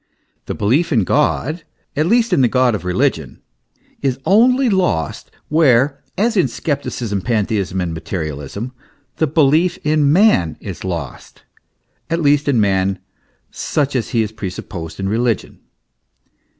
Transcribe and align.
The 0.47 0.55
belief 0.55 0.91
in 0.91 1.03
God 1.03 1.63
at 1.95 2.07
least 2.07 2.33
in 2.33 2.41
the 2.41 2.47
God 2.47 2.73
of 2.73 2.83
religion 2.83 3.39
33 4.01 4.23
only 4.25 4.67
lost 4.67 5.29
where, 5.47 6.01
as 6.17 6.35
in 6.35 6.47
scepticism, 6.47 7.21
pantheism, 7.21 7.79
and 7.79 7.93
mate 7.93 8.09
rialism, 8.11 8.71
the 9.17 9.27
belief 9.27 9.77
in 9.83 10.11
man 10.11 10.57
is 10.59 10.83
lost, 10.83 11.43
at 12.09 12.19
least 12.19 12.47
in 12.47 12.59
man 12.59 12.97
such 13.51 13.95
as 13.95 14.09
he 14.09 14.23
is 14.23 14.31
presupposed 14.31 14.99
in 14.99 15.07
religion. 15.07 15.59